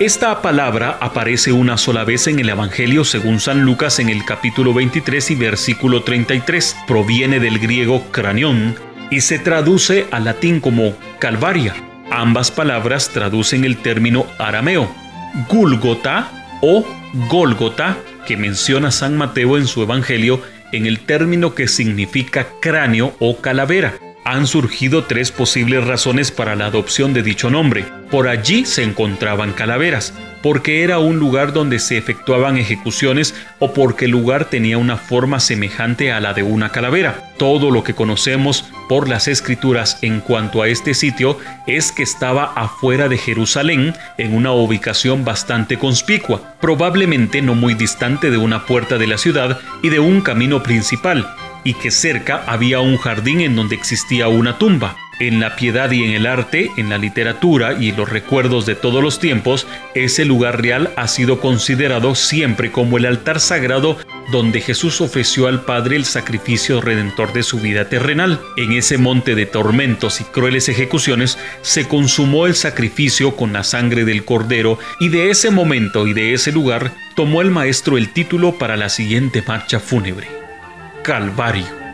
Esta 0.08 0.41
palabra 0.41 0.97
aparece 1.01 1.51
una 1.51 1.78
sola 1.78 2.05
vez 2.05 2.28
en 2.28 2.39
el 2.39 2.47
Evangelio 2.47 3.03
según 3.03 3.41
San 3.41 3.64
Lucas 3.64 3.99
en 3.99 4.08
el 4.08 4.24
capítulo 4.24 4.74
23 4.74 5.32
y 5.32 5.36
versículo 5.36 6.03
33. 6.03 6.78
Proviene 6.88 7.41
del 7.41 7.60
griego 7.60 8.10
cranión 8.10 8.78
y 9.12 9.20
se 9.20 9.38
traduce 9.38 10.08
al 10.12 10.24
latín 10.24 10.62
como 10.62 10.95
calvaria. 11.20 11.76
Ambas 12.10 12.51
palabras 12.51 13.10
traducen 13.10 13.66
el 13.66 13.76
término 13.76 14.26
arameo, 14.39 14.89
Gulgota 15.49 16.32
o 16.62 16.86
Gólgota, 17.30 17.97
que 18.26 18.38
menciona 18.38 18.91
San 18.91 19.18
Mateo 19.18 19.58
en 19.58 19.68
su 19.68 19.84
Evangelio 19.84 20.41
en 20.72 20.86
el 20.86 21.01
término 21.01 21.53
que 21.53 21.68
significa 21.68 22.47
cráneo 22.62 23.14
o 23.20 23.41
calavera 23.41 23.95
han 24.28 24.45
surgido 24.45 25.05
tres 25.05 25.32
posibles 25.32 25.86
razones 25.86 26.32
para 26.32 26.58
la 26.58 26.66
adopción 26.66 27.14
de 27.14 27.24
dicho 27.24 27.49
nombre. 27.49 27.86
Por 28.10 28.28
allí 28.28 28.66
se 28.66 28.84
encontraban 28.84 29.51
calaveras, 29.51 30.14
porque 30.41 30.84
era 30.84 30.99
un 30.99 31.20
lugar 31.20 31.51
donde 31.51 31.78
se 31.80 31.97
efectuaban 31.97 32.58
ejecuciones 32.58 33.36
o 33.60 33.74
porque 33.74 34.05
el 34.05 34.12
lugar 34.12 34.45
tenía 34.45 34.78
una 34.78 34.95
forma 34.95 35.41
semejante 35.41 36.12
a 36.12 36.22
la 36.22 36.34
de 36.34 36.43
una 36.43 36.70
calavera. 36.70 37.34
Todo 37.38 37.70
lo 37.70 37.84
que 37.84 37.95
conocemos 37.95 38.64
por 38.88 39.10
las 39.10 39.28
escrituras 39.28 39.99
en 40.01 40.22
cuanto 40.22 40.62
a 40.62 40.70
este 40.70 40.93
sitio 40.93 41.38
es 41.66 41.91
que 41.91 42.03
estaba 42.03 42.45
afuera 42.55 43.10
de 43.10 43.18
Jerusalén 43.18 43.93
en 44.18 44.34
una 44.34 44.53
ubicación 44.53 45.26
bastante 45.26 45.78
conspicua, 45.78 46.55
probablemente 46.62 47.41
no 47.41 47.55
muy 47.55 47.74
distante 47.74 48.32
de 48.32 48.38
una 48.38 48.66
puerta 48.66 48.97
de 48.97 49.08
la 49.08 49.18
ciudad 49.18 49.60
y 49.84 49.89
de 49.89 49.99
un 49.99 50.22
camino 50.22 50.64
principal 50.64 51.28
y 51.66 51.74
que 51.74 51.91
cerca 51.91 52.43
había 52.47 52.80
un 52.80 52.95
jardín 52.97 53.41
en 53.41 53.58
donde 53.58 53.76
existía 53.76 54.30
una 54.30 54.58
tumba. 54.58 54.95
En 55.20 55.39
la 55.39 55.55
piedad 55.55 55.89
y 55.91 56.03
en 56.03 56.11
el 56.11 56.28
arte, 56.28 56.70
en 56.78 56.89
la 56.89 56.97
literatura 56.97 57.74
y 57.74 57.91
los 57.91 58.07
recuerdos 58.07 58.65
de 58.65 58.76
todos 58.76 59.03
los 59.03 59.20
tiempos, 59.20 59.65
ese 59.95 60.26
lugar 60.26 60.61
real 60.61 60.91
ha 60.95 61.07
sido 61.07 61.39
considerado 61.39 62.13
siempre 62.13 62.72
como 62.72 62.97
el 62.97 63.05
altar 63.05 63.39
sagrado 63.39 63.97
donde 64.32 64.61
Jesús 64.61 65.01
ofreció 65.01 65.47
al 65.47 65.61
Padre 65.61 65.95
el 65.95 66.05
sacrificio 66.05 66.82
redentor 66.82 67.34
de 67.34 67.43
su 67.43 67.59
vida 67.59 67.89
terrenal. 67.89 68.39
En 68.57 68.74
ese 68.74 68.97
monte 68.97 69.36
de 69.36 69.45
tormentos 69.45 70.22
y 70.22 70.24
crueles 70.26 70.70
ejecuciones 70.70 71.38
se 71.61 71.88
consumó 71.88 72.45
el 72.45 72.55
sacrificio 72.55 73.36
con 73.36 73.53
la 73.53 73.63
sangre 73.63 74.05
del 74.05 74.26
Cordero 74.26 74.78
y 74.99 75.09
de 75.09 75.30
ese 75.32 75.49
momento 75.49 76.07
y 76.07 76.13
de 76.13 76.34
ese 76.34 76.51
lugar 76.51 76.93
tomó 77.15 77.41
el 77.41 77.51
Maestro 77.51 77.97
el 77.97 78.13
título 78.13 78.57
para 78.59 78.78
la 78.78 78.89
siguiente 78.89 79.43
marcha 79.47 79.80
fúnebre. 79.80 80.28
Calvario. 81.03 81.86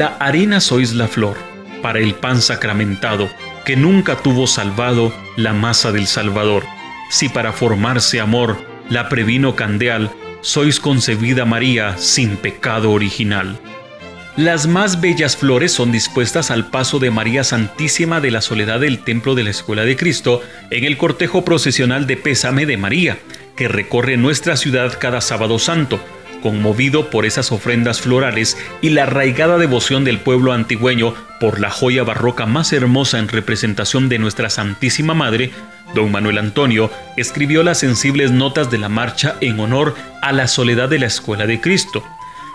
La 0.00 0.16
harina 0.18 0.60
sois 0.60 0.94
la 0.94 1.08
flor, 1.08 1.36
para 1.82 1.98
el 1.98 2.14
pan 2.14 2.40
sacramentado, 2.40 3.28
que 3.66 3.76
nunca 3.76 4.16
tuvo 4.16 4.46
salvado 4.46 5.12
la 5.36 5.52
masa 5.52 5.92
del 5.92 6.06
Salvador. 6.06 6.64
Si 7.10 7.28
para 7.28 7.52
formarse 7.52 8.18
amor 8.18 8.56
la 8.88 9.10
previno 9.10 9.56
candeal, 9.56 10.10
sois 10.40 10.80
concebida 10.80 11.44
María 11.44 11.98
sin 11.98 12.38
pecado 12.38 12.92
original. 12.92 13.58
Las 14.38 14.66
más 14.66 15.02
bellas 15.02 15.36
flores 15.36 15.72
son 15.72 15.92
dispuestas 15.92 16.50
al 16.50 16.70
paso 16.70 16.98
de 16.98 17.10
María 17.10 17.44
Santísima 17.44 18.22
de 18.22 18.30
la 18.30 18.40
Soledad 18.40 18.80
del 18.80 19.00
Templo 19.00 19.34
de 19.34 19.44
la 19.44 19.50
Escuela 19.50 19.82
de 19.82 19.96
Cristo 19.96 20.40
en 20.70 20.84
el 20.84 20.96
cortejo 20.96 21.44
procesional 21.44 22.06
de 22.06 22.16
Pésame 22.16 22.64
de 22.64 22.78
María, 22.78 23.18
que 23.54 23.68
recorre 23.68 24.16
nuestra 24.16 24.56
ciudad 24.56 24.96
cada 24.98 25.20
sábado 25.20 25.58
santo, 25.58 26.00
conmovido 26.40 27.10
por 27.10 27.26
esas 27.26 27.52
ofrendas 27.52 28.00
florales 28.00 28.56
y 28.80 28.90
la 28.90 29.04
arraigada 29.04 29.58
devoción 29.58 30.04
del 30.04 30.18
pueblo 30.18 30.52
antigüeño 30.52 31.14
por 31.38 31.60
la 31.60 31.70
joya 31.70 32.02
barroca 32.02 32.46
más 32.46 32.72
hermosa 32.72 33.18
en 33.18 33.28
representación 33.28 34.08
de 34.08 34.18
nuestra 34.18 34.50
Santísima 34.50 35.14
Madre, 35.14 35.50
don 35.94 36.10
Manuel 36.12 36.38
Antonio 36.38 36.90
escribió 37.16 37.62
las 37.62 37.78
sensibles 37.78 38.30
notas 38.30 38.70
de 38.70 38.78
la 38.78 38.88
marcha 38.88 39.36
en 39.40 39.58
honor 39.60 39.94
a 40.22 40.32
la 40.32 40.48
soledad 40.48 40.88
de 40.88 40.98
la 40.98 41.06
Escuela 41.06 41.46
de 41.46 41.60
Cristo. 41.60 42.04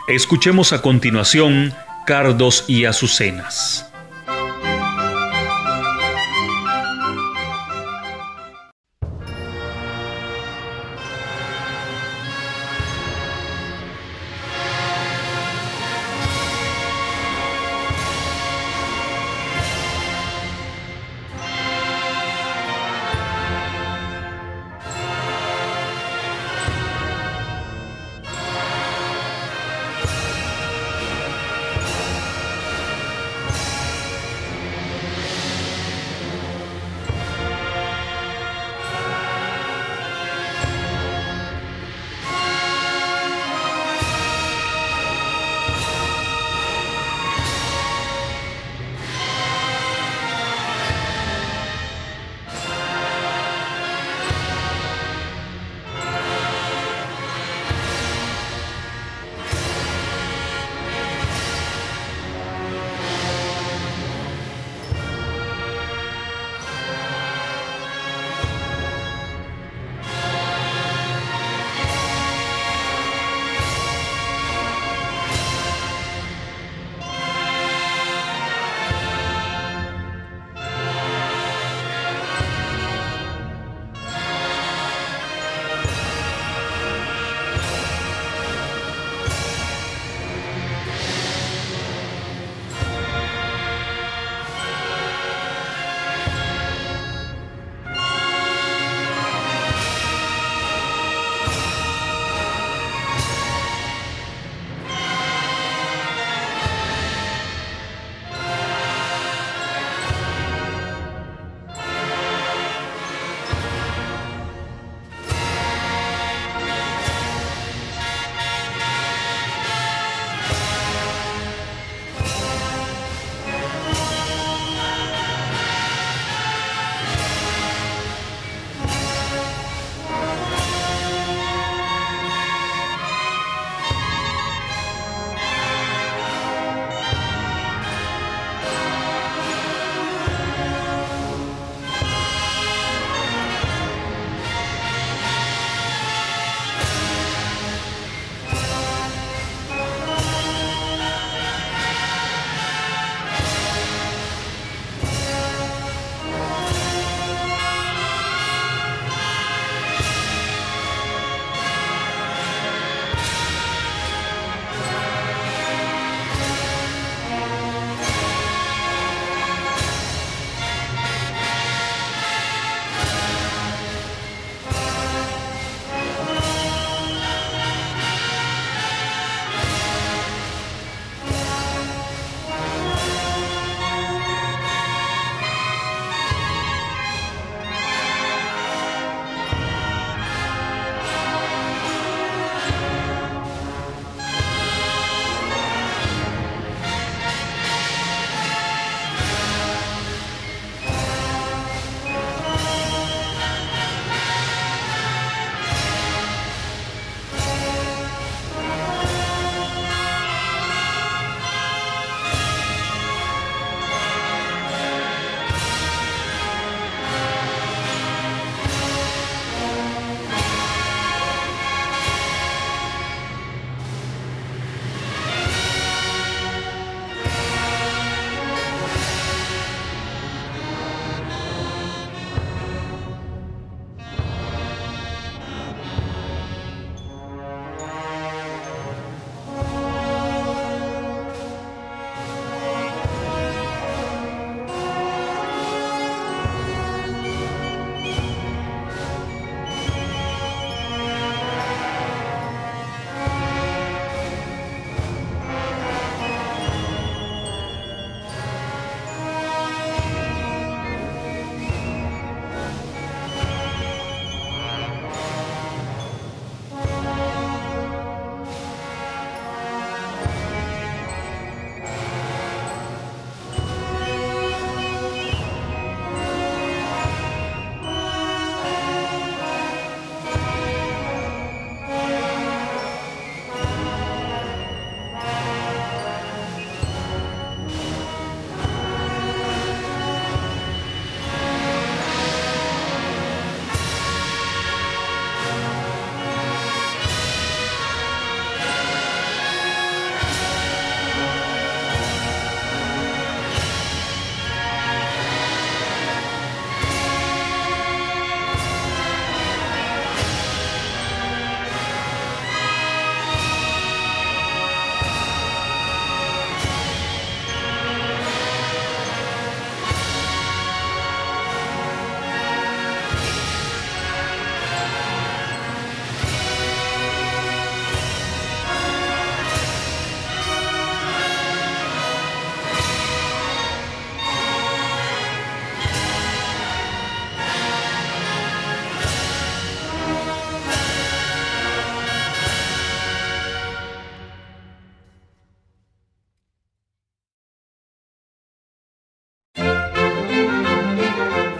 Escuchemos 0.07 0.73
a 0.73 0.81
continuación 0.81 1.73
Cardos 2.05 2.65
y 2.67 2.85
Azucenas. 2.85 3.91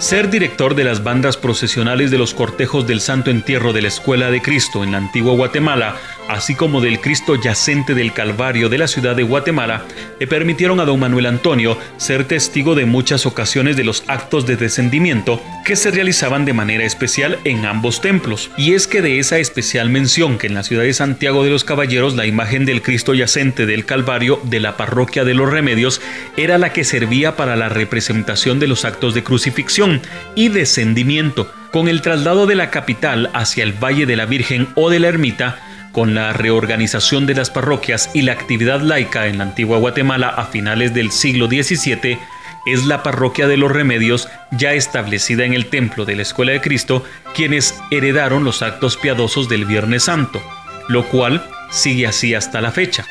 Ser 0.06 0.30
director 0.30 0.76
de 0.76 0.84
las 0.84 1.04
bandas 1.04 1.36
procesionales 1.36 2.12
de 2.12 2.20
los 2.20 2.36
cortejos 2.36 2.86
del 2.86 3.02
Santo 3.02 3.32
Entierro 3.32 3.74
de 3.74 3.82
la 3.82 3.88
Escuela 3.88 4.30
de 4.30 4.40
Cristo 4.40 4.84
en 4.84 4.92
la 4.92 5.00
antigua 5.00 5.34
Guatemala, 5.34 5.96
así 6.28 6.56
como 6.56 6.82
del 6.82 7.00
Cristo 7.00 7.36
yacente 7.36 7.94
del 7.94 8.14
Calvario 8.14 8.70
de 8.70 8.78
la 8.78 8.88
ciudad 8.88 9.16
de 9.16 9.24
Guatemala, 9.24 9.86
le 10.20 10.28
permitieron 10.28 10.80
a 10.80 10.86
don 10.86 11.00
Manuel 11.00 11.26
Antonio 11.26 11.78
ser 11.98 12.26
testigo 12.26 12.76
de 12.76 12.86
muchas 12.86 13.26
ocasiones 13.26 13.78
de 13.78 13.84
los 13.84 14.04
actos 14.08 14.46
de 14.46 14.56
descendimiento 14.56 15.42
que 15.64 15.76
se 15.76 15.92
realizaban 15.92 16.46
de 16.46 16.54
manera 16.54 16.84
especial 16.84 17.40
en 17.44 17.66
ambos 17.66 18.02
templos. 18.02 18.52
Y 18.58 18.74
es 18.74 18.88
que 18.88 19.02
de 19.02 19.20
esa 19.20 19.38
especial 19.38 19.90
mención 19.90 20.38
que 20.38 20.48
en 20.48 20.54
la 20.54 20.64
ciudad 20.64 20.84
de 20.84 20.94
Santiago 20.94 21.44
de 21.44 21.50
los 21.50 21.64
Caballeros 21.64 22.16
la 22.16 22.26
imagen 22.26 22.66
del 22.66 22.82
Cristo 22.82 23.14
yacente 23.14 23.66
del 23.66 23.86
Calvario 23.86 24.40
de 24.44 24.60
la 24.60 24.78
parroquia 24.78 25.24
de 25.24 25.34
los 25.34 25.50
Remedios 25.50 26.02
era 26.38 26.58
la 26.58 26.74
que 26.74 26.84
servía 26.84 27.36
para 27.36 27.56
la 27.56 27.70
representación 27.70 28.60
de 28.60 28.68
los 28.68 28.86
actos 28.86 29.14
de 29.14 29.24
crucifixión 29.24 30.02
y 30.36 30.50
descendimiento, 30.50 31.52
con 31.72 31.88
el 31.90 32.02
traslado 32.02 32.46
de 32.46 32.56
la 32.56 32.70
capital 32.70 33.30
hacia 33.34 33.64
el 33.64 33.74
Valle 33.74 34.06
de 34.06 34.16
la 34.16 34.26
Virgen 34.26 34.68
o 34.76 34.90
de 34.90 35.00
la 35.00 35.10
Ermita, 35.10 35.60
con 35.96 36.14
la 36.14 36.34
reorganización 36.34 37.26
de 37.26 37.36
las 37.36 37.50
parroquias 37.50 38.10
y 38.14 38.24
la 38.24 38.34
actividad 38.34 38.82
laica 38.82 39.28
en 39.28 39.38
la 39.38 39.46
antigua 39.46 39.78
Guatemala 39.78 40.28
a 40.28 40.44
finales 40.44 40.94
del 40.94 41.10
siglo 41.10 41.48
XVII, 41.48 42.20
es 42.66 42.84
la 42.84 43.02
parroquia 43.02 43.48
de 43.48 43.56
los 43.56 43.72
remedios 43.72 44.28
ya 44.52 44.74
establecida 44.74 45.46
en 45.46 45.54
el 45.54 45.68
templo 45.68 46.04
de 46.04 46.18
la 46.18 46.24
Escuela 46.24 46.52
de 46.52 46.60
Cristo 46.60 47.06
quienes 47.34 47.82
heredaron 47.92 48.44
los 48.44 48.62
actos 48.62 48.98
piadosos 48.98 49.48
del 49.48 49.64
Viernes 49.64 50.04
Santo, 50.04 50.44
lo 50.90 51.06
cual 51.08 51.48
sigue 51.72 52.08
así 52.08 52.36
hasta 52.36 52.60
la 52.60 52.72
fecha. 52.74 53.06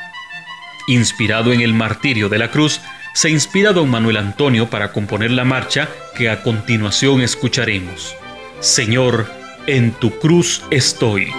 Inspirado 0.86 1.54
en 1.54 1.62
el 1.62 1.72
martirio 1.72 2.28
de 2.28 2.36
la 2.36 2.50
cruz, 2.50 2.82
se 3.14 3.30
inspira 3.30 3.72
don 3.72 3.88
Manuel 3.88 4.18
Antonio 4.18 4.68
para 4.68 4.92
componer 4.92 5.30
la 5.30 5.46
marcha 5.46 5.88
que 6.14 6.28
a 6.28 6.42
continuación 6.42 7.22
escucharemos. 7.22 8.14
Señor, 8.60 9.26
en 9.66 9.92
tu 9.92 10.18
cruz 10.18 10.62
estoy. 10.70 11.32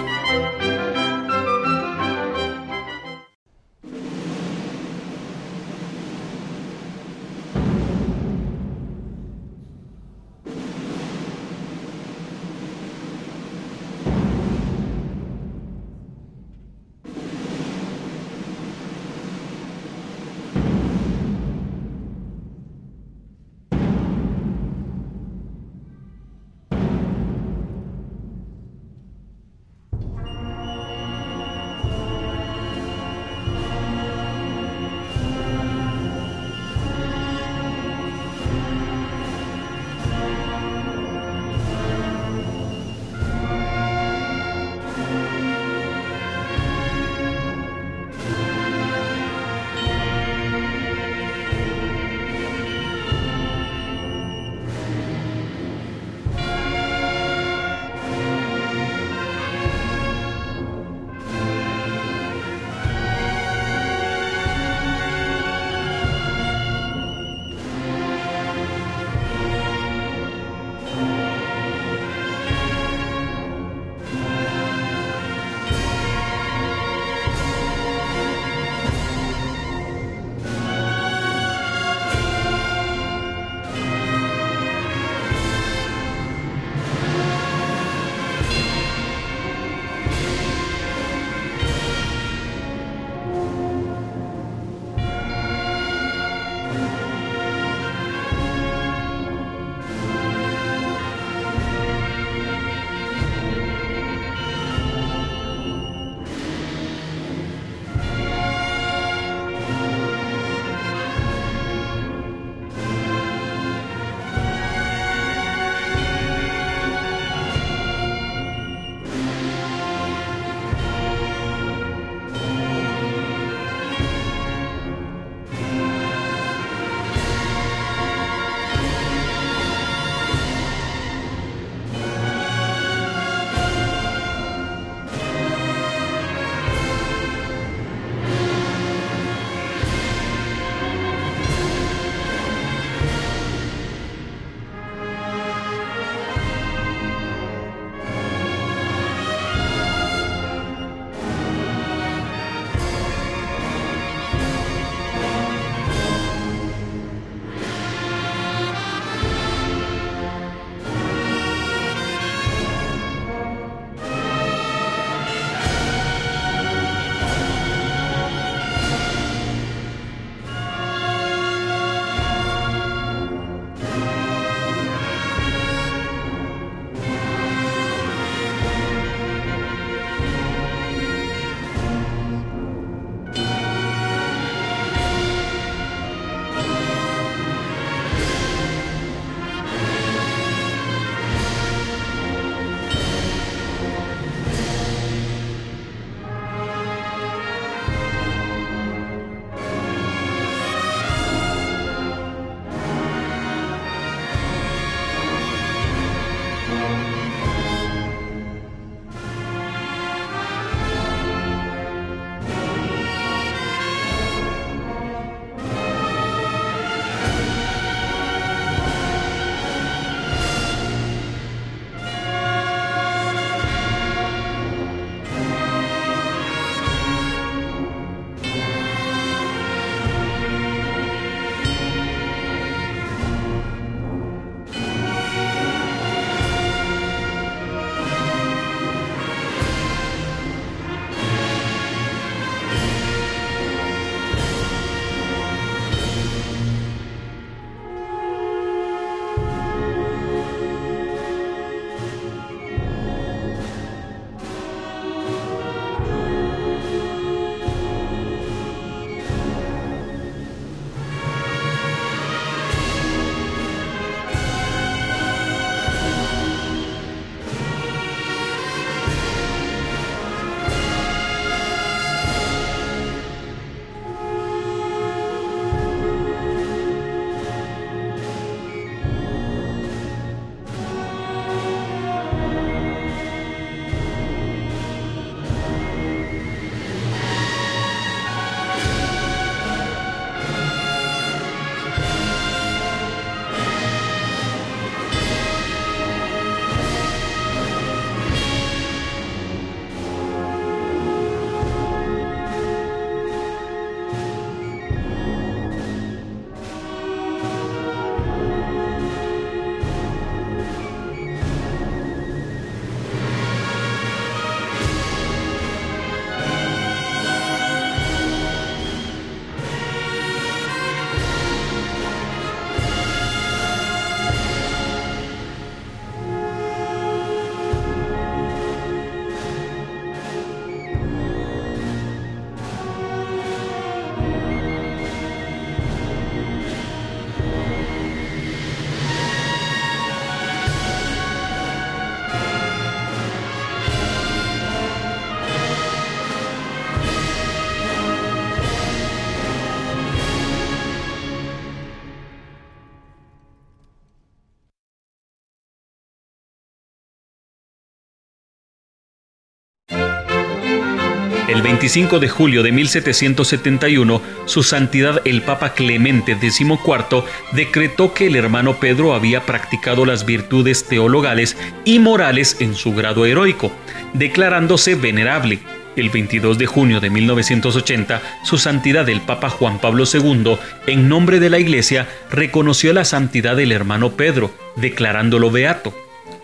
El 361.56 361.62
25 361.62 362.20
de 362.20 362.28
julio 362.28 362.64
de 362.64 362.74
1771, 362.74 364.22
su 364.44 364.62
santidad 364.62 365.22
el 365.24 365.42
Papa 365.42 365.72
Clemente 365.74 366.36
XIV 366.36 367.24
decretó 367.54 368.14
que 368.14 368.28
el 368.28 368.36
hermano 368.36 368.76
Pedro 368.78 369.14
había 369.14 369.46
practicado 369.46 370.06
las 370.06 370.26
virtudes 370.26 370.84
teologales 370.84 371.56
y 371.86 372.00
morales 372.00 372.58
en 372.60 372.76
su 372.76 372.94
grado 372.94 373.26
heroico, 373.26 373.72
declarándose 374.12 374.96
venerable. 374.96 375.60
El 375.96 376.10
22 376.10 376.58
de 376.58 376.66
junio 376.66 377.00
de 377.00 377.10
1980, 377.10 378.22
su 378.44 378.58
santidad 378.58 379.08
el 379.08 379.22
Papa 379.22 379.50
Juan 379.50 379.80
Pablo 379.80 380.04
II, 380.14 380.58
en 380.88 381.08
nombre 381.08 381.40
de 381.40 381.50
la 381.50 381.60
Iglesia, 381.60 382.06
reconoció 382.32 382.92
la 382.92 383.06
santidad 383.06 383.56
del 383.56 383.72
hermano 383.72 384.12
Pedro, 384.12 384.52
declarándolo 384.76 385.50
beato. 385.52 385.94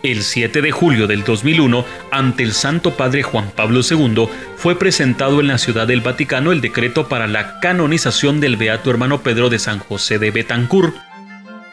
El 0.02 0.24
7 0.24 0.62
de 0.62 0.72
julio 0.72 1.06
del 1.06 1.22
2001, 1.22 1.84
ante 2.10 2.42
el 2.42 2.54
Santo 2.54 2.96
Padre 2.96 3.22
Juan 3.22 3.52
Pablo 3.54 3.82
II, 3.88 4.28
fue 4.56 4.76
presentado 4.76 5.38
en 5.40 5.46
la 5.46 5.58
Ciudad 5.58 5.86
del 5.86 6.00
Vaticano 6.00 6.50
el 6.50 6.60
decreto 6.60 7.08
para 7.08 7.28
la 7.28 7.60
canonización 7.60 8.40
del 8.40 8.56
Beato 8.56 8.90
Hermano 8.90 9.22
Pedro 9.22 9.48
de 9.48 9.60
San 9.60 9.78
José 9.78 10.18
de 10.18 10.32
Betancourt. 10.32 10.96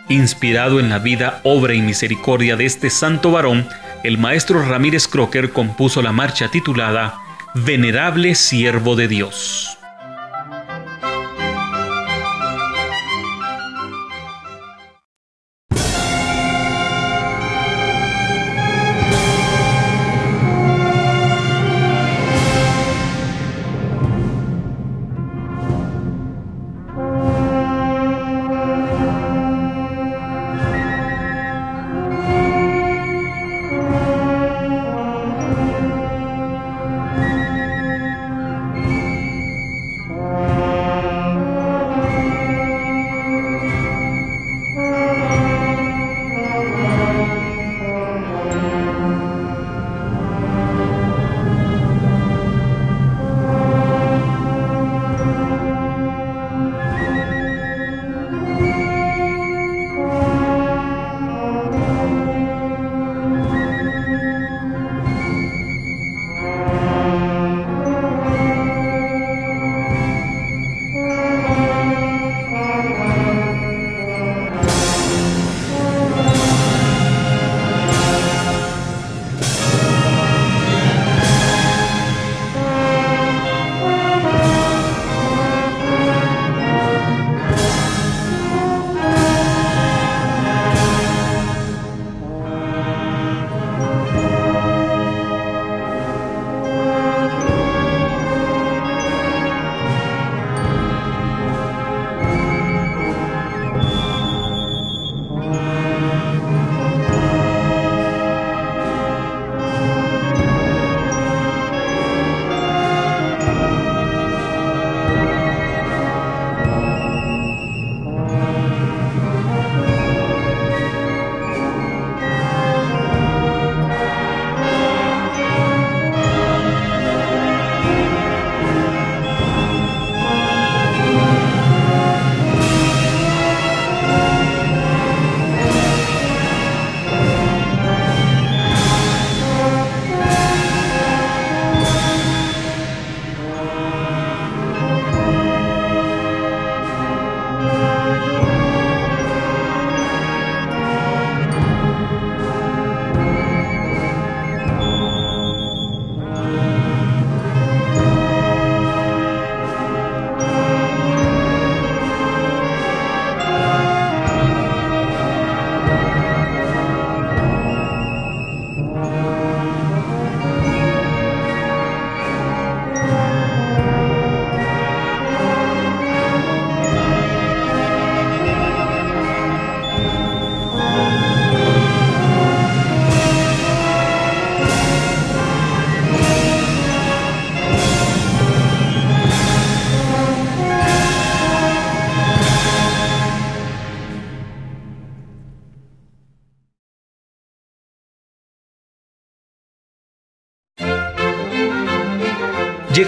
Inspirado 0.10 0.80
en 0.80 0.90
la 0.90 1.00
vida, 1.00 1.42
obra 1.44 1.74
y 1.74 1.82
misericordia 1.82 2.56
de 2.56 2.66
este 2.66 2.92
santo 2.92 3.32
varón, 3.32 3.68
el 4.04 4.20
maestro 4.20 4.62
Ramírez 4.62 5.08
Crocker 5.08 5.50
compuso 5.50 6.04
la 6.04 6.12
marcha 6.12 6.52
titulada 6.52 7.16
Venerable 7.56 8.36
Siervo 8.36 8.96
de 8.96 9.08
Dios. 9.08 9.79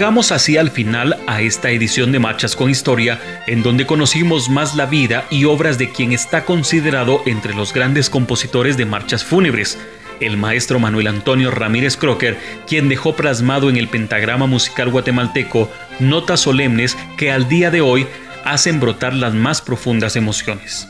Llegamos 0.02 0.32
así 0.32 0.56
al 0.56 0.72
final 0.72 1.16
a 1.28 1.42
esta 1.42 1.70
edición 1.70 2.10
de 2.10 2.18
Marchas 2.18 2.56
con 2.56 2.68
Historia, 2.68 3.20
en 3.46 3.62
donde 3.62 3.86
conocimos 3.86 4.50
más 4.50 4.74
la 4.74 4.86
vida 4.86 5.26
y 5.30 5.44
obras 5.44 5.78
de 5.78 5.92
quien 5.92 6.10
está 6.10 6.44
considerado 6.44 7.22
entre 7.24 7.54
los 7.54 7.72
grandes 7.72 8.10
compositores 8.10 8.76
de 8.76 8.84
marchas 8.84 9.24
fúnebres, 9.24 9.78
el 10.18 10.36
maestro 10.36 10.80
Manuel 10.80 11.06
Antonio 11.06 11.52
Ramírez 11.52 11.96
Crocker, 11.96 12.36
quien 12.66 12.88
dejó 12.88 13.14
plasmado 13.14 13.70
en 13.70 13.76
el 13.76 13.86
pentagrama 13.86 14.46
musical 14.46 14.90
guatemalteco 14.90 15.70
notas 16.00 16.40
solemnes 16.40 16.98
que 17.16 17.30
al 17.30 17.48
día 17.48 17.70
de 17.70 17.80
hoy 17.80 18.08
hacen 18.44 18.80
brotar 18.80 19.14
las 19.14 19.34
más 19.34 19.62
profundas 19.62 20.16
emociones. 20.16 20.88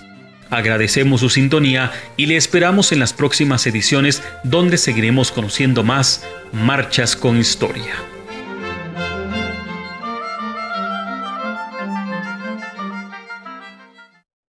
Agradecemos 0.48 1.20
su 1.20 1.28
sintonía 1.28 1.92
y 2.16 2.24
le 2.24 2.38
esperamos 2.38 2.92
en 2.92 3.00
las 3.00 3.12
próximas 3.12 3.66
ediciones 3.66 4.22
donde 4.42 4.78
seguiremos 4.78 5.32
conociendo 5.32 5.84
más 5.84 6.24
Marchas 6.50 7.14
con 7.14 7.36
Historia. 7.36 7.92